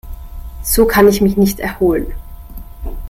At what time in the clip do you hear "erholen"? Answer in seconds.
1.59-2.11